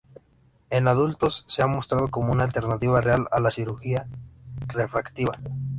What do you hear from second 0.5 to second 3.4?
En adultos se ha mostrado como una alternativa real a